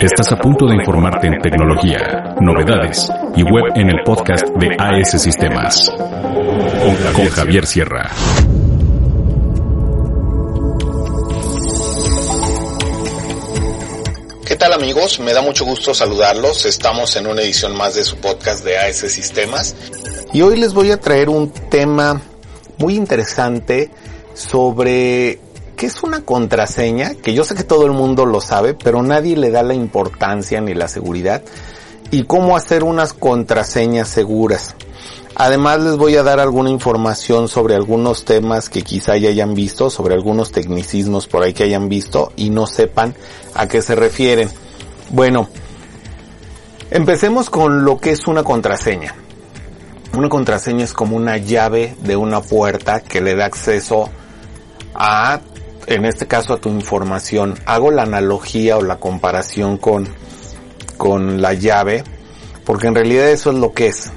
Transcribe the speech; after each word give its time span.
Estás 0.00 0.32
a 0.32 0.36
punto 0.36 0.66
de 0.66 0.76
informarte 0.76 1.26
en 1.26 1.38
tecnología, 1.42 2.34
novedades 2.40 3.06
y 3.36 3.42
web 3.42 3.64
en 3.74 3.90
el 3.90 4.02
podcast 4.02 4.46
de 4.58 4.74
AS 4.78 5.20
Sistemas. 5.20 5.92
Con 7.14 7.28
Javier 7.28 7.66
Sierra. 7.66 8.10
¿Qué 14.46 14.56
tal 14.56 14.72
amigos? 14.72 15.20
Me 15.20 15.34
da 15.34 15.42
mucho 15.42 15.66
gusto 15.66 15.92
saludarlos. 15.92 16.64
Estamos 16.64 17.14
en 17.16 17.26
una 17.26 17.42
edición 17.42 17.76
más 17.76 17.94
de 17.94 18.02
su 18.02 18.16
podcast 18.16 18.64
de 18.64 18.78
AS 18.78 19.00
Sistemas. 19.00 19.76
Y 20.32 20.40
hoy 20.40 20.58
les 20.58 20.72
voy 20.72 20.92
a 20.92 20.98
traer 20.98 21.28
un 21.28 21.50
tema 21.50 22.18
muy 22.78 22.96
interesante 22.96 23.90
sobre 24.32 25.38
¿Qué 25.80 25.86
es 25.86 26.02
una 26.02 26.20
contraseña? 26.20 27.14
Que 27.14 27.32
yo 27.32 27.42
sé 27.42 27.54
que 27.54 27.64
todo 27.64 27.86
el 27.86 27.92
mundo 27.92 28.26
lo 28.26 28.42
sabe, 28.42 28.74
pero 28.74 29.02
nadie 29.02 29.34
le 29.34 29.50
da 29.50 29.62
la 29.62 29.72
importancia 29.72 30.60
ni 30.60 30.74
la 30.74 30.88
seguridad. 30.88 31.42
Y 32.10 32.24
cómo 32.24 32.54
hacer 32.54 32.84
unas 32.84 33.14
contraseñas 33.14 34.06
seguras. 34.08 34.74
Además 35.36 35.80
les 35.80 35.96
voy 35.96 36.16
a 36.16 36.22
dar 36.22 36.38
alguna 36.38 36.68
información 36.68 37.48
sobre 37.48 37.76
algunos 37.76 38.26
temas 38.26 38.68
que 38.68 38.82
quizá 38.82 39.16
ya 39.16 39.30
hayan 39.30 39.54
visto, 39.54 39.88
sobre 39.88 40.12
algunos 40.12 40.52
tecnicismos 40.52 41.26
por 41.26 41.44
ahí 41.44 41.54
que 41.54 41.62
hayan 41.64 41.88
visto 41.88 42.30
y 42.36 42.50
no 42.50 42.66
sepan 42.66 43.14
a 43.54 43.66
qué 43.66 43.80
se 43.80 43.94
refieren. 43.94 44.50
Bueno, 45.08 45.48
empecemos 46.90 47.48
con 47.48 47.86
lo 47.86 47.96
que 47.96 48.10
es 48.10 48.26
una 48.26 48.42
contraseña. 48.42 49.14
Una 50.14 50.28
contraseña 50.28 50.84
es 50.84 50.92
como 50.92 51.16
una 51.16 51.38
llave 51.38 51.96
de 52.02 52.16
una 52.16 52.42
puerta 52.42 53.00
que 53.00 53.22
le 53.22 53.34
da 53.34 53.46
acceso 53.46 54.10
a 54.94 55.40
en 55.90 56.04
este 56.04 56.28
caso 56.28 56.54
a 56.54 56.60
tu 56.60 56.68
información, 56.68 57.56
hago 57.66 57.90
la 57.90 58.04
analogía 58.04 58.78
o 58.78 58.82
la 58.82 58.98
comparación 58.98 59.76
con, 59.76 60.08
con 60.96 61.42
la 61.42 61.52
llave, 61.54 62.04
porque 62.64 62.86
en 62.86 62.94
realidad 62.94 63.28
eso 63.28 63.50
es 63.50 63.58
lo 63.58 63.72
que 63.72 63.88
es. 63.88 64.12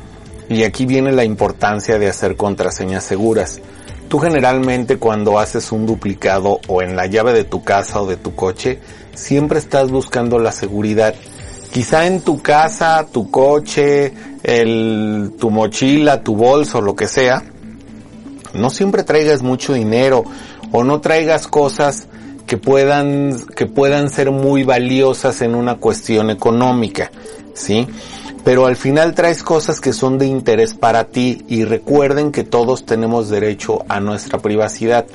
Y 0.50 0.64
aquí 0.64 0.86
viene 0.86 1.12
la 1.12 1.24
importancia 1.24 1.98
de 1.98 2.08
hacer 2.08 2.36
contraseñas 2.36 3.04
seguras. 3.04 3.60
Tú 4.08 4.20
generalmente 4.20 4.98
cuando 4.98 5.40
haces 5.40 5.72
un 5.72 5.88
duplicado 5.88 6.60
o 6.68 6.84
en 6.84 6.96
la 6.96 7.08
llave 7.08 7.34
de 7.34 7.44
tu 7.44 7.64
casa 7.64 8.04
o 8.04 8.06
de 8.06 8.18
tu 8.18 8.36
coche, 8.36 8.80
siempre 9.16 9.58
estás 9.58 9.90
buscando 9.90 10.38
la 10.38 10.52
seguridad. 10.52 11.16
Quizá 11.72 12.06
en 12.06 12.22
tu 12.22 12.40
casa, 12.44 13.08
tu 13.12 13.32
coche, 13.32 14.14
tu 14.44 15.50
mochila, 15.50 16.22
tu 16.22 16.36
bolso, 16.36 16.82
lo 16.82 16.96
que 16.96 17.08
sea, 17.08 17.42
no 18.54 18.70
siempre 18.70 19.02
traigas 19.02 19.42
mucho 19.42 19.74
dinero 19.74 20.24
o 20.74 20.84
no 20.84 21.00
traigas 21.00 21.48
cosas 21.48 22.08
que 22.46 22.58
puedan, 22.58 23.40
que 23.56 23.68
puedan 23.68 24.10
ser 24.10 24.32
muy 24.32 24.64
valiosas 24.64 25.42
en 25.42 25.56
una 25.56 25.76
cuestión 25.76 26.30
económica, 26.30 27.12
¿sí? 27.54 27.88
Pero 28.44 28.66
al 28.66 28.76
final 28.76 29.14
traes 29.14 29.44
cosas 29.44 29.80
que 29.80 29.94
son 29.94 30.18
de 30.18 30.26
interés 30.26 30.74
para 30.74 31.06
ti 31.06 31.46
y 31.48 31.64
recuerden 31.64 32.32
que 32.34 32.44
todos 32.44 32.86
tenemos 32.86 33.30
derecho 33.30 33.86
a 33.88 34.02
nuestra 34.02 34.40
privacidad. 34.40 35.06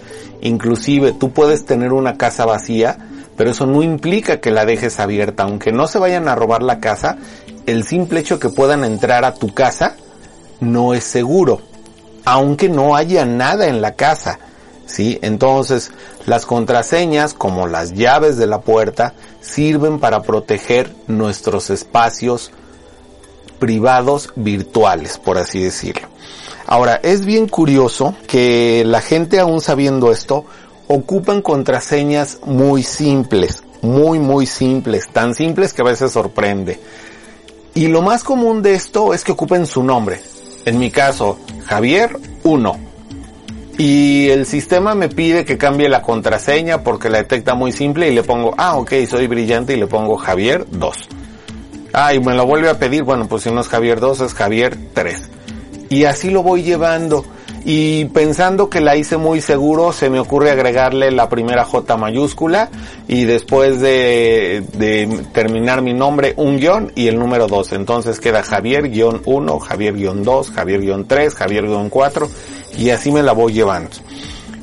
Inclusive 0.40 1.12
tú 1.12 1.32
puedes 1.32 1.66
tener 1.66 1.92
una 1.92 2.16
casa 2.16 2.46
vacía, 2.46 2.96
pero 3.36 3.50
eso 3.50 3.66
no 3.66 3.82
implica 3.82 4.40
que 4.40 4.50
la 4.50 4.64
dejes 4.64 4.98
abierta. 4.98 5.42
Aunque 5.42 5.72
no 5.72 5.88
se 5.88 5.98
vayan 5.98 6.28
a 6.28 6.36
robar 6.36 6.62
la 6.62 6.80
casa, 6.80 7.18
el 7.66 7.84
simple 7.84 8.20
hecho 8.20 8.38
que 8.38 8.48
puedan 8.48 8.82
entrar 8.84 9.26
a 9.26 9.34
tu 9.34 9.52
casa 9.52 9.96
no 10.60 10.94
es 10.94 11.04
seguro. 11.04 11.60
Aunque 12.24 12.70
no 12.70 12.96
haya 12.96 13.26
nada 13.26 13.66
en 13.66 13.82
la 13.82 13.94
casa. 13.94 14.38
¿Sí? 14.88 15.18
Entonces, 15.22 15.92
las 16.26 16.46
contraseñas, 16.46 17.34
como 17.34 17.68
las 17.68 17.92
llaves 17.92 18.36
de 18.36 18.46
la 18.46 18.60
puerta, 18.62 19.14
sirven 19.40 20.00
para 20.00 20.22
proteger 20.22 20.92
nuestros 21.06 21.70
espacios 21.70 22.50
privados 23.60 24.32
virtuales, 24.34 25.18
por 25.18 25.38
así 25.38 25.62
decirlo. 25.62 26.08
Ahora, 26.66 27.00
es 27.02 27.24
bien 27.24 27.48
curioso 27.48 28.14
que 28.26 28.82
la 28.84 29.00
gente 29.00 29.38
aún 29.38 29.60
sabiendo 29.60 30.10
esto, 30.10 30.44
ocupan 30.88 31.42
contraseñas 31.42 32.38
muy 32.44 32.82
simples, 32.82 33.62
muy 33.82 34.18
muy 34.18 34.46
simples, 34.46 35.08
tan 35.12 35.34
simples 35.34 35.72
que 35.72 35.82
a 35.82 35.86
veces 35.86 36.12
sorprende. 36.12 36.80
Y 37.74 37.88
lo 37.88 38.02
más 38.02 38.24
común 38.24 38.62
de 38.62 38.74
esto 38.74 39.14
es 39.14 39.22
que 39.22 39.32
ocupen 39.32 39.66
su 39.66 39.82
nombre. 39.82 40.20
En 40.64 40.78
mi 40.78 40.90
caso, 40.90 41.38
Javier 41.66 42.18
1 42.42 42.87
y 43.78 44.28
el 44.30 44.44
sistema 44.44 44.96
me 44.96 45.08
pide 45.08 45.44
que 45.44 45.56
cambie 45.56 45.88
la 45.88 46.02
contraseña 46.02 46.82
porque 46.82 47.08
la 47.08 47.18
detecta 47.18 47.54
muy 47.54 47.70
simple 47.70 48.10
y 48.10 48.14
le 48.14 48.24
pongo, 48.24 48.52
ah, 48.58 48.76
ok, 48.76 48.92
soy 49.08 49.28
brillante 49.28 49.74
y 49.74 49.76
le 49.76 49.86
pongo 49.86 50.16
Javier 50.16 50.66
2. 50.68 50.96
Ah, 51.92 52.12
y 52.12 52.18
me 52.18 52.34
lo 52.34 52.44
vuelve 52.44 52.68
a 52.68 52.78
pedir, 52.78 53.04
bueno, 53.04 53.28
pues 53.28 53.44
si 53.44 53.52
no 53.52 53.60
es 53.60 53.68
Javier 53.68 54.00
2 54.00 54.20
es 54.22 54.34
Javier 54.34 54.76
3. 54.94 55.30
Y 55.90 56.04
así 56.04 56.28
lo 56.30 56.42
voy 56.42 56.64
llevando. 56.64 57.24
Y 57.64 58.06
pensando 58.06 58.68
que 58.68 58.80
la 58.80 58.96
hice 58.96 59.16
muy 59.16 59.40
seguro, 59.40 59.92
se 59.92 60.10
me 60.10 60.18
ocurre 60.18 60.50
agregarle 60.50 61.12
la 61.12 61.28
primera 61.28 61.64
J 61.64 61.96
mayúscula 61.96 62.70
y 63.06 63.24
después 63.24 63.80
de, 63.80 64.64
de 64.72 65.24
terminar 65.32 65.82
mi 65.82 65.92
nombre 65.92 66.34
un 66.36 66.58
guion 66.58 66.90
y 66.96 67.06
el 67.06 67.18
número 67.18 67.46
2. 67.46 67.74
Entonces 67.74 68.18
queda 68.20 68.42
Javier-1, 68.42 69.60
Javier-2, 69.60 70.52
Javier-3, 70.52 71.30
Javier-4 71.32 72.28
y 72.78 72.90
así 72.90 73.10
me 73.10 73.22
la 73.22 73.32
voy 73.32 73.52
llevando. 73.52 73.90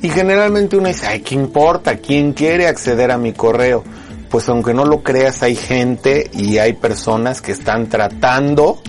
Y 0.01 0.09
generalmente 0.09 0.77
uno 0.77 0.87
dice, 0.87 1.07
ay, 1.07 1.19
¿qué 1.19 1.35
importa? 1.35 1.97
¿Quién 1.97 2.33
quiere 2.33 2.67
acceder 2.67 3.11
a 3.11 3.17
mi 3.17 3.33
correo? 3.33 3.83
Pues 4.29 4.47
aunque 4.49 4.73
no 4.73 4.85
lo 4.85 5.03
creas, 5.03 5.43
hay 5.43 5.55
gente 5.55 6.29
y 6.33 6.57
hay 6.57 6.73
personas 6.73 7.41
que 7.41 7.51
están 7.51 7.87
tratando 7.89 8.79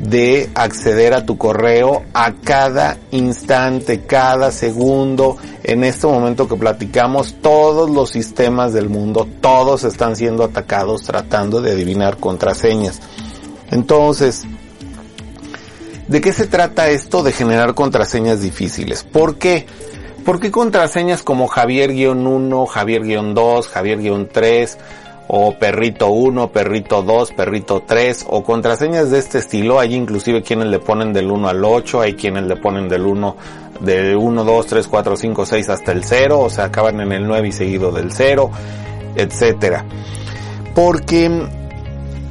de 0.00 0.48
acceder 0.54 1.12
a 1.14 1.26
tu 1.26 1.36
correo 1.36 2.04
a 2.14 2.34
cada 2.34 2.98
instante, 3.10 4.02
cada 4.02 4.50
segundo. 4.50 5.36
En 5.64 5.84
este 5.84 6.06
momento 6.06 6.48
que 6.48 6.56
platicamos, 6.56 7.36
todos 7.42 7.90
los 7.90 8.10
sistemas 8.10 8.72
del 8.72 8.88
mundo, 8.88 9.28
todos 9.40 9.84
están 9.84 10.16
siendo 10.16 10.44
atacados 10.44 11.02
tratando 11.02 11.60
de 11.60 11.72
adivinar 11.72 12.18
contraseñas. 12.18 13.00
Entonces, 13.70 14.44
¿De 16.08 16.22
qué 16.22 16.32
se 16.32 16.46
trata 16.46 16.88
esto 16.88 17.22
de 17.22 17.32
generar 17.32 17.74
contraseñas 17.74 18.40
difíciles? 18.40 19.04
¿Por 19.04 19.36
qué? 19.36 19.66
¿Por 20.24 20.40
qué 20.40 20.50
contraseñas 20.50 21.22
como 21.22 21.48
Javier-1, 21.48 22.66
Javier-2, 22.66 23.66
Javier-3 23.66 24.76
o 25.28 25.58
Perrito 25.58 26.08
1, 26.08 26.50
Perrito 26.50 27.02
2, 27.02 27.32
Perrito 27.32 27.82
3 27.86 28.24
o 28.26 28.42
contraseñas 28.42 29.10
de 29.10 29.18
este 29.18 29.36
estilo? 29.36 29.78
Hay 29.78 29.94
inclusive 29.94 30.42
quienes 30.42 30.68
le 30.68 30.78
ponen 30.78 31.12
del 31.12 31.30
1 31.30 31.46
al 31.46 31.62
8, 31.62 32.00
hay 32.00 32.14
quienes 32.14 32.44
le 32.44 32.56
ponen 32.56 32.88
del 32.88 33.04
1 33.04 33.36
de 33.80 34.16
1, 34.16 34.44
2, 34.44 34.66
3, 34.66 34.88
4, 34.88 35.14
5, 35.14 35.46
6 35.46 35.68
hasta 35.68 35.92
el 35.92 36.04
0, 36.04 36.40
o 36.40 36.48
sea, 36.48 36.64
acaban 36.64 37.00
en 37.00 37.12
el 37.12 37.26
9 37.26 37.48
y 37.48 37.52
seguido 37.52 37.92
del 37.92 38.12
0, 38.12 38.50
etcétera. 39.14 39.84
Porque 40.74 41.46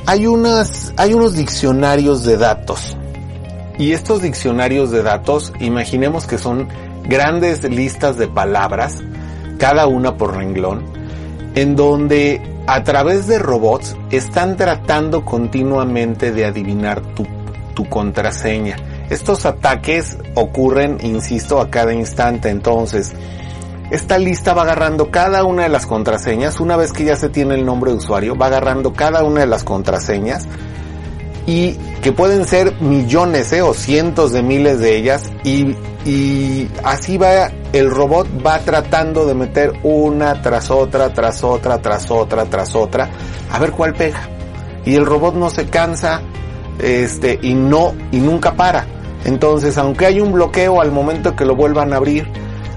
hay 0.07 0.25
unas, 0.25 0.93
hay 0.97 1.13
unos 1.13 1.35
diccionarios 1.35 2.23
de 2.25 2.37
datos 2.37 2.97
y 3.77 3.91
estos 3.91 4.21
diccionarios 4.21 4.91
de 4.91 5.03
datos, 5.03 5.53
imaginemos 5.59 6.25
que 6.25 6.38
son 6.38 6.67
grandes 7.03 7.63
listas 7.63 8.17
de 8.17 8.27
palabras, 8.27 9.03
cada 9.57 9.88
una 9.88 10.17
por 10.17 10.35
renglón, 10.35 10.83
en 11.55 11.75
donde 11.75 12.41
a 12.67 12.83
través 12.83 13.27
de 13.27 13.39
robots 13.39 13.95
están 14.11 14.57
tratando 14.57 15.23
continuamente 15.23 16.31
de 16.31 16.45
adivinar 16.45 17.01
tu, 17.13 17.25
tu 17.75 17.87
contraseña. 17.87 18.77
Estos 19.09 19.45
ataques 19.45 20.17
ocurren, 20.35 20.97
insisto, 21.01 21.61
a 21.61 21.69
cada 21.69 21.93
instante. 21.93 22.49
Entonces, 22.49 23.13
esta 23.89 24.17
lista 24.17 24.53
va 24.53 24.63
agarrando 24.63 25.11
cada 25.11 25.45
una 25.45 25.63
de 25.63 25.69
las 25.69 25.85
contraseñas. 25.85 26.59
Una 26.59 26.75
vez 26.75 26.91
que 26.91 27.05
ya 27.05 27.16
se 27.16 27.29
tiene 27.29 27.55
el 27.55 27.66
nombre 27.66 27.91
de 27.91 27.97
usuario, 27.97 28.35
va 28.35 28.47
agarrando 28.47 28.91
cada 28.91 29.23
una 29.23 29.40
de 29.41 29.47
las 29.47 29.63
contraseñas 29.63 30.46
y 31.47 31.76
que 32.02 32.11
pueden 32.11 32.46
ser 32.46 32.79
millones 32.82 33.53
¿eh? 33.53 33.61
o 33.61 33.73
cientos 33.73 34.34
de 34.34 34.44
miles 34.44 34.79
de 34.79 34.97
ellas 34.97 35.32
y, 35.46 35.76
y 36.05 36.70
así 36.84 37.17
va 37.17 37.49
el 37.72 37.90
robot 37.90 38.28
va 38.46 38.59
tratando 38.59 39.26
de 39.26 39.34
meter 39.34 39.72
una 39.82 40.41
tras 40.41 40.70
otra 40.70 41.14
tras 41.14 41.44
otra 41.44 41.82
tras 41.82 42.11
otra 42.11 42.46
tras 42.46 42.76
otra 42.76 43.09
a 43.49 43.59
ver 43.59 43.72
cuál 43.72 43.94
pega 43.94 44.29
y 44.85 44.96
el 44.96 45.05
robot 45.05 45.35
no 45.35 45.49
se 45.49 45.67
cansa 45.67 46.22
este 46.79 47.40
y 47.41 47.53
no 47.53 47.96
y 48.11 48.17
nunca 48.17 48.53
para 48.53 48.85
entonces 49.23 49.78
aunque 49.78 50.05
hay 50.05 50.20
un 50.20 50.34
bloqueo 50.34 50.82
al 50.82 50.91
momento 50.91 51.34
que 51.35 51.46
lo 51.46 51.55
vuelvan 51.55 51.93
a 51.93 51.96
abrir 51.96 52.28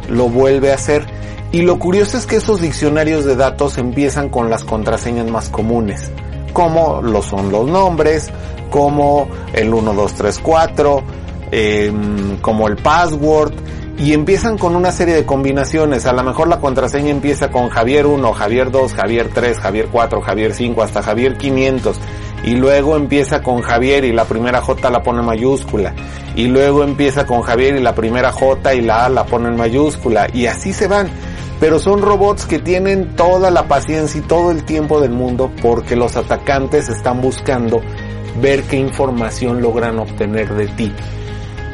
lo 0.08 0.28
vuelve 0.28 0.70
a 0.70 0.76
hacer 0.76 1.04
y 1.50 1.62
lo 1.62 1.80
curioso 1.80 2.16
es 2.16 2.26
que 2.26 2.36
esos 2.36 2.60
diccionarios 2.60 3.24
de 3.24 3.34
datos 3.34 3.78
empiezan 3.78 4.28
con 4.28 4.48
las 4.48 4.62
contraseñas 4.62 5.28
más 5.28 5.48
comunes 5.48 6.12
como 6.52 7.00
lo 7.02 7.22
son 7.22 7.50
los 7.50 7.66
nombres, 7.66 8.30
como 8.70 9.28
el 9.52 9.70
1234, 9.70 11.02
eh, 11.52 11.92
como 12.40 12.68
el 12.68 12.76
password 12.76 13.52
y 14.00 14.14
empiezan 14.14 14.56
con 14.56 14.76
una 14.76 14.92
serie 14.92 15.14
de 15.14 15.26
combinaciones. 15.26 16.06
A 16.06 16.14
lo 16.14 16.22
mejor 16.22 16.48
la 16.48 16.58
contraseña 16.58 17.10
empieza 17.10 17.50
con 17.50 17.68
Javier 17.68 18.06
1, 18.06 18.32
Javier 18.32 18.70
2, 18.70 18.94
Javier 18.94 19.30
3, 19.34 19.58
Javier 19.58 19.88
4, 19.92 20.22
Javier 20.22 20.54
5, 20.54 20.82
hasta 20.82 21.02
Javier 21.02 21.36
500. 21.36 21.98
Y 22.44 22.54
luego 22.54 22.96
empieza 22.96 23.42
con 23.42 23.60
Javier 23.60 24.04
y 24.04 24.12
la 24.12 24.24
primera 24.24 24.62
J 24.62 24.88
la 24.88 25.02
pone 25.02 25.20
mayúscula. 25.20 25.94
Y 26.34 26.46
luego 26.46 26.82
empieza 26.82 27.26
con 27.26 27.42
Javier 27.42 27.76
y 27.76 27.82
la 27.82 27.94
primera 27.94 28.32
J 28.32 28.74
y 28.74 28.80
la 28.80 29.04
A 29.04 29.10
la 29.10 29.26
pone 29.26 29.48
en 29.48 29.56
mayúscula. 29.56 30.28
Y 30.32 30.46
así 30.46 30.72
se 30.72 30.88
van. 30.88 31.10
Pero 31.60 31.78
son 31.78 32.00
robots 32.00 32.46
que 32.46 32.58
tienen 32.58 33.14
toda 33.16 33.50
la 33.50 33.68
paciencia 33.68 34.18
y 34.18 34.22
todo 34.22 34.50
el 34.50 34.64
tiempo 34.64 34.98
del 35.02 35.10
mundo 35.10 35.50
porque 35.60 35.94
los 35.94 36.16
atacantes 36.16 36.88
están 36.88 37.20
buscando 37.20 37.82
ver 38.40 38.62
qué 38.64 38.76
información 38.76 39.62
logran 39.62 39.98
obtener 39.98 40.54
de 40.54 40.68
ti. 40.68 40.92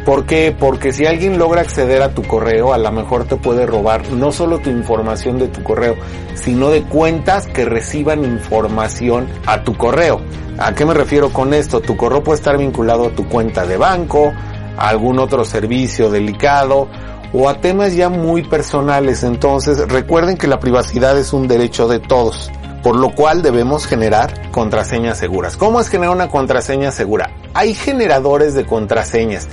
¿Por 0.06 0.24
qué? 0.24 0.54
Porque 0.56 0.92
si 0.92 1.04
alguien 1.04 1.36
logra 1.36 1.62
acceder 1.62 2.00
a 2.00 2.14
tu 2.14 2.22
correo, 2.22 2.72
a 2.72 2.78
lo 2.78 2.92
mejor 2.92 3.24
te 3.24 3.34
puede 3.34 3.66
robar 3.66 4.08
no 4.12 4.30
solo 4.30 4.60
tu 4.60 4.70
información 4.70 5.36
de 5.36 5.48
tu 5.48 5.64
correo, 5.64 5.96
sino 6.34 6.70
de 6.70 6.84
cuentas 6.84 7.48
que 7.48 7.64
reciban 7.64 8.24
información 8.24 9.26
a 9.46 9.64
tu 9.64 9.76
correo. 9.76 10.20
¿A 10.58 10.76
qué 10.76 10.86
me 10.86 10.94
refiero 10.94 11.30
con 11.30 11.52
esto? 11.52 11.80
Tu 11.80 11.96
correo 11.96 12.22
puede 12.22 12.38
estar 12.38 12.56
vinculado 12.56 13.06
a 13.06 13.10
tu 13.10 13.28
cuenta 13.28 13.66
de 13.66 13.76
banco, 13.76 14.32
a 14.76 14.88
algún 14.88 15.18
otro 15.18 15.44
servicio 15.44 16.08
delicado 16.08 16.86
o 17.32 17.48
a 17.48 17.60
temas 17.60 17.96
ya 17.96 18.08
muy 18.08 18.44
personales. 18.44 19.24
Entonces, 19.24 19.88
recuerden 19.88 20.36
que 20.36 20.46
la 20.46 20.60
privacidad 20.60 21.18
es 21.18 21.32
un 21.32 21.48
derecho 21.48 21.88
de 21.88 21.98
todos, 21.98 22.52
por 22.86 22.94
lo 22.94 23.16
cual 23.16 23.42
debemos 23.42 23.84
generar 23.84 24.52
contraseñas 24.52 25.18
seguras. 25.18 25.56
¿Cómo 25.56 25.80
es 25.80 25.88
generar 25.88 26.14
una 26.14 26.28
contraseña 26.28 26.92
segura? 26.92 27.32
Hay 27.52 27.74
generadores 27.74 28.54
de 28.54 28.64
contraseñas 28.64 29.48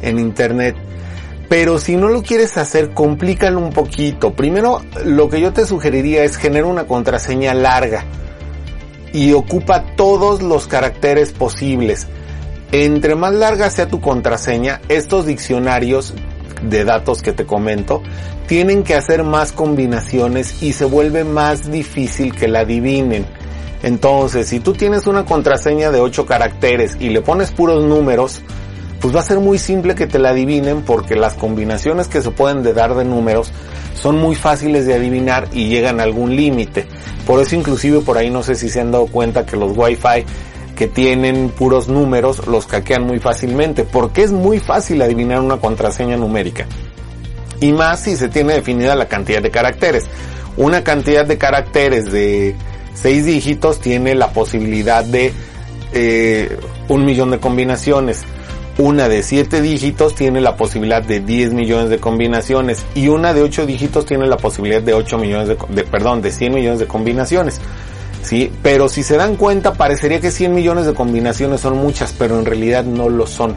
en 0.00 0.18
internet. 0.18 0.74
Pero 1.50 1.78
si 1.78 1.96
no 1.96 2.08
lo 2.08 2.22
quieres 2.22 2.56
hacer, 2.56 2.94
complícalo 2.94 3.58
un 3.58 3.74
poquito. 3.74 4.32
Primero, 4.32 4.80
lo 5.04 5.28
que 5.28 5.38
yo 5.38 5.52
te 5.52 5.66
sugeriría 5.66 6.24
es 6.24 6.38
generar 6.38 6.64
una 6.64 6.86
contraseña 6.86 7.52
larga 7.52 8.06
y 9.12 9.34
ocupa 9.34 9.94
todos 9.94 10.40
los 10.40 10.66
caracteres 10.66 11.32
posibles. 11.32 12.06
Entre 12.72 13.16
más 13.16 13.34
larga 13.34 13.68
sea 13.68 13.88
tu 13.88 14.00
contraseña, 14.00 14.80
estos 14.88 15.26
diccionarios 15.26 16.14
de 16.62 16.84
datos 16.84 17.22
que 17.22 17.32
te 17.32 17.46
comento 17.46 18.02
tienen 18.48 18.82
que 18.82 18.94
hacer 18.94 19.24
más 19.24 19.52
combinaciones 19.52 20.62
y 20.62 20.72
se 20.72 20.86
vuelve 20.86 21.22
más 21.22 21.70
difícil 21.70 22.34
que 22.34 22.48
la 22.48 22.60
adivinen. 22.60 23.26
Entonces, 23.82 24.48
si 24.48 24.58
tú 24.58 24.72
tienes 24.72 25.06
una 25.06 25.26
contraseña 25.26 25.90
de 25.90 26.00
8 26.00 26.24
caracteres 26.24 26.96
y 26.98 27.10
le 27.10 27.20
pones 27.20 27.50
puros 27.50 27.84
números, 27.84 28.40
pues 29.00 29.14
va 29.14 29.20
a 29.20 29.24
ser 29.24 29.38
muy 29.38 29.58
simple 29.58 29.94
que 29.94 30.06
te 30.06 30.18
la 30.18 30.30
adivinen 30.30 30.82
porque 30.82 31.14
las 31.14 31.34
combinaciones 31.34 32.08
que 32.08 32.22
se 32.22 32.30
pueden 32.30 32.62
de 32.62 32.72
dar 32.72 32.94
de 32.94 33.04
números 33.04 33.52
son 33.94 34.16
muy 34.16 34.34
fáciles 34.34 34.86
de 34.86 34.94
adivinar 34.94 35.48
y 35.52 35.68
llegan 35.68 36.00
a 36.00 36.04
algún 36.04 36.34
límite. 36.34 36.86
Por 37.26 37.40
eso 37.40 37.54
inclusive 37.54 38.00
por 38.00 38.16
ahí 38.16 38.30
no 38.30 38.42
sé 38.42 38.54
si 38.54 38.70
se 38.70 38.80
han 38.80 38.90
dado 38.90 39.06
cuenta 39.06 39.44
que 39.44 39.56
los 39.56 39.76
Wi-Fi 39.76 40.24
que 40.78 40.86
tienen 40.86 41.48
puros 41.48 41.88
números 41.88 42.46
los 42.46 42.66
hackean 42.68 43.02
muy 43.02 43.18
fácilmente 43.18 43.82
porque 43.82 44.22
es 44.22 44.30
muy 44.30 44.60
fácil 44.60 45.02
adivinar 45.02 45.40
una 45.40 45.56
contraseña 45.56 46.16
numérica. 46.16 46.66
Y 47.60 47.72
más 47.72 48.04
si 48.04 48.14
se 48.14 48.28
tiene 48.28 48.54
definida 48.54 48.94
la 48.94 49.08
cantidad 49.08 49.42
de 49.42 49.50
caracteres. 49.50 50.06
Una 50.56 50.84
cantidad 50.84 51.26
de 51.26 51.36
caracteres 51.36 52.12
de 52.12 52.54
6 52.94 53.26
dígitos 53.26 53.80
tiene 53.80 54.14
la 54.14 54.28
posibilidad 54.32 55.04
de 55.04 55.32
eh, 55.92 56.56
un 56.88 57.04
millón 57.04 57.32
de 57.32 57.40
combinaciones 57.40 58.24
una 58.78 59.08
de 59.08 59.24
7 59.24 59.60
dígitos 59.60 60.14
tiene 60.14 60.40
la 60.40 60.56
posibilidad 60.56 61.02
de 61.02 61.18
10 61.18 61.52
millones 61.52 61.90
de 61.90 61.98
combinaciones 61.98 62.86
y 62.94 63.08
una 63.08 63.34
de 63.34 63.42
8 63.42 63.66
dígitos 63.66 64.06
tiene 64.06 64.28
la 64.28 64.36
posibilidad 64.36 64.80
de 64.80 64.94
8 64.94 65.18
millones 65.18 65.48
de, 65.48 65.82
perdón, 65.82 66.22
de 66.22 66.30
100 66.30 66.54
millones 66.54 66.78
de 66.78 66.86
combinaciones. 66.86 67.60
Sí, 68.28 68.52
pero 68.62 68.90
si 68.90 69.02
se 69.02 69.16
dan 69.16 69.36
cuenta 69.36 69.72
parecería 69.72 70.20
que 70.20 70.30
100 70.30 70.54
millones 70.54 70.84
de 70.84 70.92
combinaciones 70.92 71.62
son 71.62 71.78
muchas, 71.78 72.12
pero 72.12 72.38
en 72.38 72.44
realidad 72.44 72.84
no 72.84 73.08
lo 73.08 73.26
son. 73.26 73.56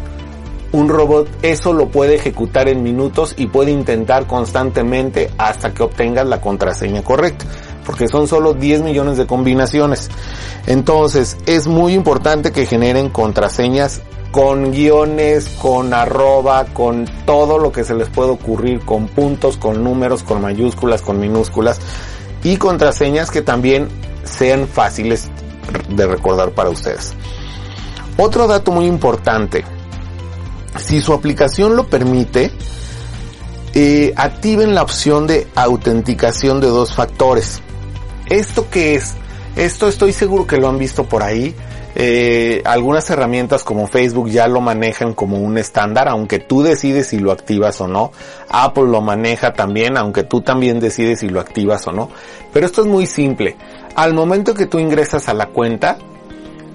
Un 0.72 0.88
robot 0.88 1.28
eso 1.42 1.74
lo 1.74 1.90
puede 1.90 2.16
ejecutar 2.16 2.70
en 2.70 2.82
minutos 2.82 3.34
y 3.36 3.48
puede 3.48 3.72
intentar 3.72 4.28
constantemente 4.28 5.30
hasta 5.38 5.74
que 5.74 5.84
obtengas 5.84 6.26
la 6.26 6.40
contraseña 6.40 7.04
correcta, 7.04 7.44
porque 7.86 8.08
son 8.08 8.30
solo 8.30 8.54
10 8.54 8.84
millones 8.84 9.18
de 9.18 9.28
combinaciones. 9.28 10.10
Entonces, 10.68 11.36
es 11.48 11.68
muy 11.68 11.94
importante 11.94 12.54
que 12.54 12.66
generen 12.66 13.10
contraseñas 13.10 14.02
con 14.32 14.72
guiones, 14.72 15.50
con 15.62 15.94
arroba, 15.94 16.64
con 16.68 17.10
todo 17.26 17.60
lo 17.60 17.74
que 17.74 17.84
se 17.84 17.94
les 17.94 18.08
puede 18.08 18.30
ocurrir, 18.30 18.80
con 18.86 19.08
puntos, 19.08 19.58
con 19.58 19.84
números, 19.84 20.24
con 20.24 20.42
mayúsculas, 20.42 21.02
con 21.02 21.20
minúsculas 21.20 21.82
y 22.42 22.56
contraseñas 22.56 23.32
que 23.32 23.42
también 23.42 23.90
sean 24.24 24.68
fáciles 24.68 25.30
de 25.90 26.08
recordar 26.08 26.52
para 26.52 26.70
ustedes. 26.70 27.14
Otro 28.18 28.48
dato 28.48 28.72
muy 28.72 28.86
importante, 28.86 29.64
si 30.78 31.02
su 31.02 31.14
aplicación 31.14 31.76
lo 31.76 31.88
permite, 31.88 32.52
eh, 33.74 34.14
activen 34.16 34.76
la 34.76 34.84
opción 34.84 35.28
de 35.28 35.48
autenticación 35.56 36.60
de 36.60 36.68
dos 36.68 36.94
factores. 36.94 37.62
¿Esto 38.28 38.68
qué 38.70 38.96
es? 38.96 39.16
Esto 39.56 39.88
estoy 39.88 40.14
seguro 40.14 40.48
que 40.48 40.58
lo 40.58 40.70
han 40.70 40.78
visto 40.78 41.06
por 41.06 41.24
ahí 41.24 41.56
eh, 41.94 42.62
algunas 42.66 43.10
herramientas 43.10 43.64
como 43.64 43.88
Facebook 43.88 44.30
ya 44.30 44.48
lo 44.48 44.62
manejan 44.62 45.14
como 45.14 45.38
un 45.38 45.58
estándar, 45.58 46.08
aunque 46.08 46.40
tú 46.40 46.64
decides 46.64 47.08
si 47.08 47.20
lo 47.20 47.32
activas 47.32 47.82
o 47.82 47.88
no. 47.88 48.12
Apple 48.50 48.86
lo 48.86 49.02
maneja 49.02 49.54
también, 49.54 49.98
aunque 49.98 50.24
tú 50.24 50.42
también 50.42 50.80
decides 50.80 51.20
si 51.20 51.30
lo 51.30 51.40
activas 51.40 51.86
o 51.88 51.92
no. 51.92 52.10
Pero 52.54 52.66
esto 52.66 52.82
es 52.82 52.88
muy 52.88 53.06
simple. 53.06 53.58
Al 53.96 54.14
momento 54.14 54.54
que 54.54 54.66
tú 54.66 54.80
ingresas 54.80 55.28
a 55.30 55.34
la 55.34 55.48
cuenta, 55.48 55.98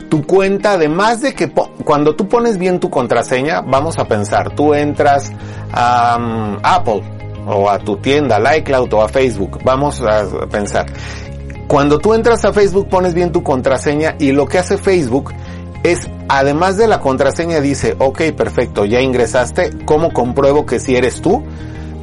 tu 0.08 0.24
cuenta, 0.24 0.72
además 0.72 1.20
de 1.20 1.34
que 1.34 1.50
cuando 1.50 2.14
tú 2.14 2.28
pones 2.28 2.58
bien 2.58 2.80
tu 2.80 2.90
contraseña, 2.90 3.60
vamos 3.60 3.98
a 3.98 4.06
pensar, 4.06 4.54
tú 4.54 4.74
entras 4.74 5.32
a 5.72 6.16
um, 6.18 6.58
Apple 6.62 7.02
o 7.46 7.70
a 7.70 7.78
tu 7.78 7.96
tienda, 7.96 8.36
a 8.36 8.56
iCloud 8.58 8.92
o 8.92 9.02
a 9.02 9.08
Facebook, 9.08 9.60
vamos 9.64 10.00
a 10.02 10.46
pensar. 10.46 10.86
Cuando 11.66 11.98
tú 11.98 12.14
entras 12.14 12.44
a 12.44 12.52
Facebook 12.52 12.88
pones 12.88 13.14
bien 13.14 13.32
tu 13.32 13.42
contraseña 13.42 14.14
y 14.18 14.32
lo 14.32 14.46
que 14.46 14.58
hace 14.58 14.78
Facebook 14.78 15.32
es, 15.82 16.08
además 16.28 16.76
de 16.76 16.86
la 16.86 17.00
contraseña, 17.00 17.60
dice, 17.60 17.96
ok, 17.98 18.22
perfecto, 18.36 18.84
ya 18.84 19.00
ingresaste, 19.00 19.70
¿cómo 19.84 20.12
compruebo 20.12 20.66
que 20.66 20.78
si 20.80 20.96
eres 20.96 21.20
tú? 21.20 21.42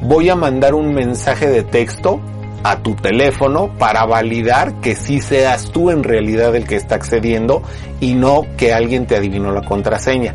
Voy 0.02 0.28
a 0.28 0.36
mandar 0.36 0.74
un 0.74 0.92
mensaje 0.92 1.48
de 1.48 1.62
texto 1.62 2.20
a 2.64 2.78
tu 2.82 2.96
teléfono 2.96 3.70
para 3.78 4.04
validar 4.06 4.80
que 4.80 4.96
sí 4.96 5.20
seas 5.20 5.70
tú 5.70 5.90
en 5.90 6.02
realidad 6.02 6.56
el 6.56 6.66
que 6.66 6.76
está 6.76 6.96
accediendo 6.96 7.62
y 8.00 8.14
no 8.14 8.46
que 8.56 8.72
alguien 8.72 9.06
te 9.06 9.16
adivinó 9.16 9.52
la 9.52 9.62
contraseña. 9.62 10.34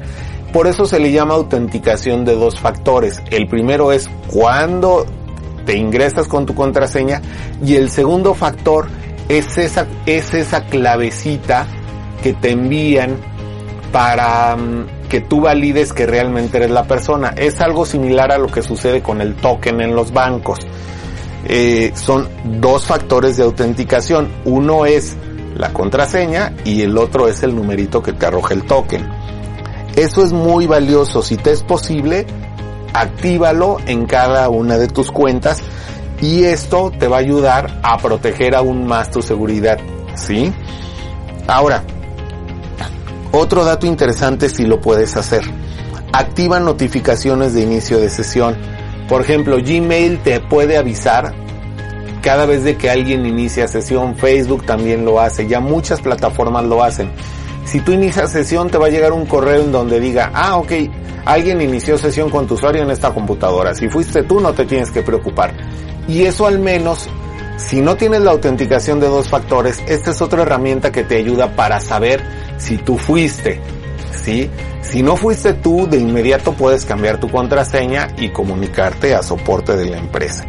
Por 0.53 0.68
eso 0.68 0.86
se 0.86 1.00
le 1.00 1.12
llama 1.12 1.34
autenticación 1.34 2.25
de 2.25 2.36
dos 2.36 2.60
factores. 2.60 3.22
El 3.32 3.48
primero 3.48 3.92
es 3.92 4.10
cuando 4.27 5.06
te 5.65 5.75
ingresas 5.75 6.27
con 6.27 6.46
tu 6.46 6.53
contraseña 6.56 7.22
y 7.65 7.75
el 7.75 7.89
segundo 7.89 8.36
factor 8.36 8.88
es 9.27 9.58
esa, 9.58 9.88
es 10.06 10.34
esa 10.34 10.65
clavecita 10.65 11.68
que 12.22 12.34
te 12.34 12.51
envían 12.51 13.18
para 13.92 14.56
mm, 14.56 15.08
que 15.10 15.22
tú 15.22 15.42
valides 15.42 15.94
que 15.94 16.06
realmente 16.06 16.58
eres 16.58 16.70
la 16.70 16.84
persona. 16.84 17.34
Es 17.36 17.60
algo 17.60 17.86
similar 17.86 18.32
a 18.32 18.38
lo 18.38 18.48
que 18.48 18.62
sucede 18.62 19.01
con 19.01 19.20
el 19.22 19.36
token 19.36 19.82
en 19.82 19.96
los 19.96 20.12
bancos. 20.12 20.60
Eh, 21.46 21.93
son 21.96 22.27
dos 22.60 22.86
factores 22.86 23.38
de 23.38 23.43
autenticación. 23.43 24.29
Uno 24.46 24.86
es 24.86 25.15
la 25.55 25.74
contraseña 25.74 26.53
y 26.65 26.81
el 26.81 26.98
otro 26.98 27.27
es 27.27 27.43
el 27.43 27.55
numerito 27.55 28.01
que 28.01 28.13
te 28.13 28.25
arroja 28.25 28.53
el 28.53 28.63
token. 28.63 29.08
Eso 29.96 30.24
es 30.24 30.31
muy 30.31 30.67
valioso. 30.67 31.22
Si 31.22 31.38
te 31.38 31.51
es 31.51 31.63
posible, 31.63 32.25
actívalo 32.93 33.77
en 33.86 34.05
cada 34.05 34.50
una 34.50 34.77
de 34.77 34.88
tus 34.88 35.12
cuentas 35.12 35.62
y 36.22 36.43
esto 36.43 36.91
te 36.98 37.08
va 37.08 37.17
a 37.17 37.19
ayudar 37.19 37.79
a 37.84 37.98
proteger 37.98 38.55
aún 38.55 38.86
más 38.86 39.10
tu 39.10 39.22
seguridad, 39.22 39.79
¿sí? 40.15 40.53
Ahora, 41.48 41.84
otro 43.31 43.63
dato 43.63 43.86
interesante 43.86 44.50
si 44.50 44.65
lo 44.65 44.81
puedes 44.81 45.15
hacer. 45.15 45.43
Activa 46.12 46.60
notificaciones 46.60 47.53
de 47.53 47.62
inicio 47.62 48.00
de 48.00 48.10
sesión. 48.10 48.58
Por 49.10 49.22
ejemplo, 49.22 49.58
Gmail 49.58 50.20
te 50.20 50.39
puede 50.39 50.78
avisar 50.78 51.34
cada 52.22 52.46
vez 52.46 52.63
de 52.63 52.78
que 52.78 52.92
alguien 52.92 53.25
inicia 53.25 53.68
sesión, 53.68 54.16
Facebook 54.16 54.66
también 54.66 55.04
lo 55.04 55.20
hace, 55.20 55.48
ya 55.48 55.60
muchas 55.60 56.00
plataformas 56.00 56.66
lo 56.66 56.84
hacen. 56.84 57.10
Si 57.66 57.80
tú 57.82 57.92
inicias 57.92 58.32
sesión 58.32 58.70
te 58.70 58.78
va 58.78 58.86
a 58.86 58.89
llegar 58.89 59.12
un 59.13 59.25
correo 59.25 59.63
en 59.63 59.72
donde 59.72 60.00
diga, 60.00 60.32
ah, 60.34 60.58
ok, 60.58 60.72
alguien 61.25 61.60
inició 61.62 61.98
sesión 61.98 62.30
con 62.30 62.46
tu 62.46 62.54
usuario 62.54 62.84
en 62.84 62.92
esta 62.92 63.12
computadora. 63.12 63.74
Si 63.74 63.89
fuiste 63.89 64.24
tú 64.24 64.39
no 64.39 64.54
te 64.54 64.66
tienes 64.66 64.92
que 64.92 65.01
preocupar. 65.01 65.54
Y 66.08 66.24
eso 66.24 66.46
al 66.46 66.60
menos, 66.60 67.10
si 67.58 67.82
no 67.82 67.96
tienes 67.96 68.22
la 68.22 68.32
autenticación 68.32 69.00
de 69.00 69.08
dos 69.08 69.28
factores, 69.28 69.82
esta 69.88 70.12
es 70.12 70.22
otra 70.22 70.44
herramienta 70.44 70.92
que 70.92 71.04
te 71.04 71.18
ayuda 71.18 71.56
para 71.56 71.80
saber 71.80 72.22
si 72.58 72.78
tú 72.78 72.98
fuiste. 72.98 73.60
¿Sí? 74.12 74.50
Si 74.82 75.04
no 75.04 75.16
fuiste 75.16 75.54
tú, 75.54 75.88
de 75.88 75.98
inmediato 75.98 76.54
puedes 76.54 76.86
cambiar 76.86 77.20
tu 77.20 77.30
contraseña 77.30 78.08
y 78.18 78.30
comunicarte 78.30 79.13
a 79.13 79.24
soporte 79.24 79.75
de 79.75 79.86
la 79.86 79.98
empresa. 79.98 80.46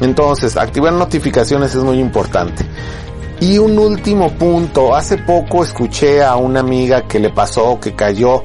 Entonces, 0.00 0.56
activar 0.56 0.92
notificaciones 0.92 1.74
es 1.74 1.82
muy 1.82 1.98
importante. 1.98 2.64
Y 3.40 3.58
un 3.58 3.78
último 3.78 4.30
punto, 4.32 4.94
hace 4.94 5.18
poco 5.18 5.62
escuché 5.62 6.22
a 6.22 6.36
una 6.36 6.60
amiga 6.60 7.02
que 7.06 7.20
le 7.20 7.30
pasó, 7.30 7.78
que 7.80 7.94
cayó 7.94 8.42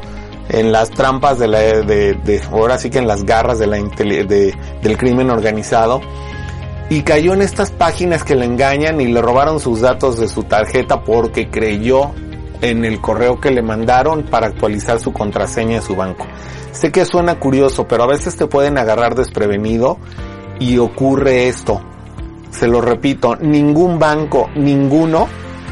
en 0.50 0.72
las 0.72 0.90
trampas 0.92 1.40
de 1.40 1.48
la, 1.48 1.60
de, 1.60 2.42
ahora 2.52 2.78
sí 2.78 2.90
que 2.90 3.00
en 3.00 3.08
las 3.08 3.24
garras 3.24 3.60
de 3.60 3.68
de, 3.68 4.56
del 4.82 4.98
crimen 4.98 5.30
organizado 5.30 6.02
y 6.90 7.02
cayó 7.02 7.34
en 7.34 7.42
estas 7.42 7.72
páginas 7.72 8.24
que 8.24 8.36
le 8.36 8.46
engañan 8.46 9.00
y 9.02 9.08
le 9.08 9.22
robaron 9.22 9.60
sus 9.60 9.82
datos 9.82 10.20
de 10.20 10.28
su 10.28 10.44
tarjeta 10.44 11.04
porque 11.04 11.50
creyó 11.50 12.12
en 12.64 12.86
el 12.86 13.02
correo 13.02 13.40
que 13.42 13.52
le 13.52 13.62
mandaron 13.62 14.24
para 14.24 14.48
actualizar 14.48 15.00
su 15.00 15.12
contraseña 15.12 15.76
de 15.76 15.82
su 15.82 15.96
banco. 15.96 16.26
Sé 16.72 16.92
que 16.92 17.06
suena 17.06 17.38
curioso, 17.38 17.88
pero 17.88 18.04
a 18.04 18.08
veces 18.08 18.38
te 18.38 18.48
pueden 18.48 18.78
agarrar 18.78 19.16
desprevenido 19.16 19.98
y 20.60 20.78
ocurre 20.78 21.50
esto. 21.50 21.82
Se 22.52 22.68
lo 22.68 22.80
repito, 22.80 23.36
ningún 23.36 24.00
banco, 24.00 24.50
ninguno, 24.56 25.28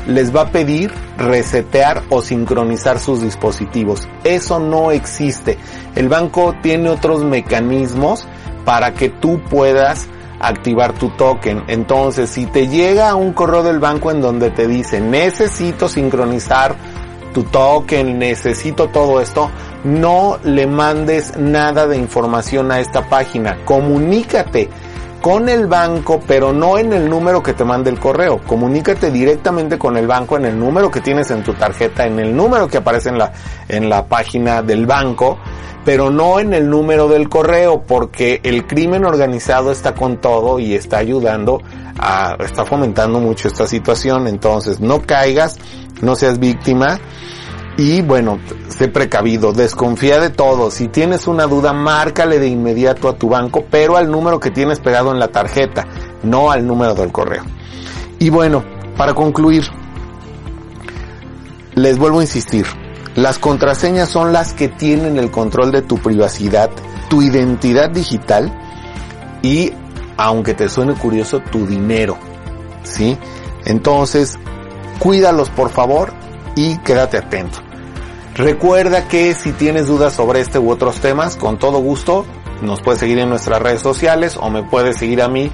les 0.07 0.35
va 0.35 0.41
a 0.41 0.51
pedir 0.51 0.91
resetear 1.17 2.03
o 2.09 2.21
sincronizar 2.21 2.99
sus 2.99 3.21
dispositivos. 3.21 4.07
Eso 4.25 4.59
no 4.59 4.91
existe. 4.91 5.57
El 5.95 6.09
banco 6.09 6.55
tiene 6.61 6.89
otros 6.89 7.23
mecanismos 7.23 8.27
para 8.65 8.93
que 8.93 9.09
tú 9.09 9.39
puedas 9.49 10.09
activar 10.41 10.93
tu 10.93 11.09
token. 11.09 11.63
Entonces, 11.67 12.29
si 12.29 12.45
te 12.45 12.67
llega 12.67 13.15
un 13.15 13.33
correo 13.33 13.63
del 13.63 13.79
banco 13.79 14.11
en 14.11 14.21
donde 14.21 14.51
te 14.51 14.67
dice 14.67 14.99
necesito 14.99 15.87
sincronizar 15.87 16.75
tu 17.33 17.43
token, 17.43 18.19
necesito 18.19 18.89
todo 18.89 19.21
esto, 19.21 19.49
no 19.83 20.37
le 20.43 20.67
mandes 20.67 21.37
nada 21.37 21.87
de 21.87 21.97
información 21.97 22.71
a 22.71 22.79
esta 22.79 23.07
página. 23.09 23.63
Comunícate 23.65 24.69
con 25.21 25.49
el 25.49 25.67
banco, 25.67 26.19
pero 26.27 26.51
no 26.51 26.77
en 26.77 26.93
el 26.93 27.09
número 27.09 27.43
que 27.43 27.53
te 27.53 27.63
mande 27.63 27.91
el 27.91 27.99
correo. 27.99 28.41
Comunícate 28.45 29.11
directamente 29.11 29.77
con 29.77 29.95
el 29.95 30.07
banco 30.07 30.35
en 30.35 30.45
el 30.45 30.59
número 30.59 30.89
que 30.89 30.99
tienes 30.99 31.29
en 31.31 31.43
tu 31.43 31.53
tarjeta, 31.53 32.05
en 32.05 32.19
el 32.19 32.35
número 32.35 32.67
que 32.67 32.77
aparece 32.77 33.09
en 33.09 33.19
la, 33.19 33.31
en 33.67 33.87
la 33.87 34.05
página 34.05 34.63
del 34.63 34.87
banco, 34.87 35.37
pero 35.85 36.09
no 36.09 36.39
en 36.39 36.53
el 36.53 36.69
número 36.69 37.07
del 37.07 37.29
correo, 37.29 37.83
porque 37.83 38.39
el 38.43 38.67
crimen 38.67 39.05
organizado 39.05 39.71
está 39.71 39.93
con 39.93 40.17
todo 40.17 40.59
y 40.59 40.75
está 40.75 40.97
ayudando 40.97 41.61
a, 41.97 42.35
está 42.39 42.65
fomentando 42.65 43.19
mucho 43.19 43.47
esta 43.47 43.67
situación. 43.67 44.27
Entonces, 44.27 44.79
no 44.79 45.01
caigas, 45.01 45.57
no 46.01 46.15
seas 46.15 46.39
víctima 46.39 46.99
y 47.77 48.01
bueno, 48.01 48.39
sé 48.67 48.89
precavido, 48.89 49.53
desconfía 49.53 50.19
de 50.19 50.29
todo. 50.29 50.69
Si 50.71 50.87
tienes 50.87 51.27
una 51.27 51.47
duda, 51.47 51.73
márcale 51.73 52.37
de 52.37 52.47
inmediato 52.47 53.09
a 53.09 53.15
tu 53.15 53.29
banco, 53.29 53.65
pero 53.69 53.97
al 53.97 54.11
número 54.11 54.39
que 54.39 54.51
tienes 54.51 54.79
pegado 54.79 55.11
en 55.11 55.19
la 55.19 55.29
tarjeta, 55.29 55.87
no 56.21 56.51
al 56.51 56.67
número 56.67 56.93
del 56.93 57.11
correo. 57.11 57.43
Y 58.19 58.29
bueno, 58.29 58.63
para 58.97 59.13
concluir, 59.13 59.63
les 61.73 61.97
vuelvo 61.97 62.19
a 62.19 62.23
insistir, 62.23 62.67
las 63.15 63.39
contraseñas 63.39 64.09
son 64.09 64.31
las 64.31 64.53
que 64.53 64.69
tienen 64.69 65.17
el 65.17 65.31
control 65.31 65.71
de 65.71 65.81
tu 65.81 65.97
privacidad, 65.97 66.69
tu 67.09 67.21
identidad 67.21 67.89
digital 67.89 68.51
y, 69.41 69.73
aunque 70.17 70.53
te 70.53 70.69
suene 70.69 70.93
curioso, 70.93 71.39
tu 71.39 71.67
dinero. 71.67 72.17
¿Sí? 72.83 73.17
Entonces, 73.65 74.39
cuídalos 74.99 75.49
por 75.49 75.69
favor 75.69 76.13
y 76.55 76.77
quédate 76.79 77.17
atento. 77.17 77.59
Recuerda 78.35 79.07
que 79.07 79.33
si 79.33 79.51
tienes 79.51 79.87
dudas 79.87 80.13
sobre 80.13 80.39
este 80.39 80.57
u 80.57 80.71
otros 80.71 81.01
temas, 81.01 81.35
con 81.35 81.59
todo 81.59 81.79
gusto 81.79 82.25
nos 82.61 82.81
puedes 82.81 82.99
seguir 82.99 83.19
en 83.19 83.29
nuestras 83.29 83.61
redes 83.61 83.81
sociales 83.81 84.37
o 84.39 84.49
me 84.49 84.63
puedes 84.63 84.97
seguir 84.97 85.21
a 85.21 85.27
mí 85.27 85.51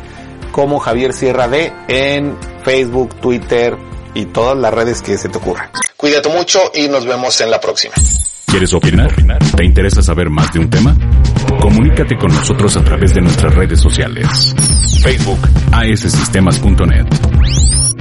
como 0.52 0.80
Javier 0.80 1.14
Sierra 1.14 1.48
D 1.48 1.74
en 1.88 2.38
Facebook, 2.64 3.16
Twitter 3.16 3.78
y 4.14 4.26
todas 4.26 4.58
las 4.58 4.74
redes 4.74 5.02
que 5.02 5.18
se 5.18 5.30
te 5.30 5.38
ocurran. 5.38 5.70
Cuídate 5.98 6.30
mucho 6.30 6.60
y 6.76 6.88
nos 6.88 7.08
vemos 7.08 7.42
en 7.42 7.50
la 7.50 7.60
próxima. 7.60 7.96
¿Quieres 8.46 8.72
opinar? 8.74 9.12
¿Te 9.56 9.66
interesa 9.66 10.04
saber 10.04 10.30
más 10.30 10.54
de 10.54 10.60
un 10.60 10.70
tema? 10.70 10.96
Comunícate 11.60 12.16
con 12.18 12.32
nosotros 12.34 12.78
a 12.78 12.84
través 12.84 13.16
de 13.16 13.22
nuestras 13.22 13.56
redes 13.56 13.82
sociales. 13.82 14.54
Facebook, 15.02 15.40
assystemas.net. 15.72 17.08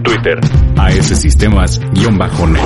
Twitter, 0.03 0.39
assistemas-net. 0.77 2.61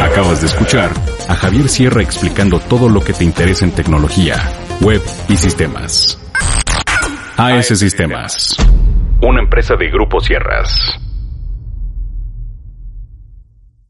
Acabas 0.00 0.40
de 0.40 0.46
escuchar 0.46 0.90
a 1.28 1.34
Javier 1.34 1.68
Sierra 1.68 2.02
explicando 2.02 2.58
todo 2.60 2.88
lo 2.88 3.04
que 3.04 3.12
te 3.12 3.24
interesa 3.24 3.66
en 3.66 3.72
tecnología, 3.72 4.42
web 4.80 5.02
y 5.28 5.36
sistemas. 5.36 6.18
AS 7.36 7.66
Sistemas, 7.78 8.56
una 9.20 9.42
empresa 9.42 9.74
de 9.76 9.90
Grupo 9.90 10.18
Sierras. 10.20 11.01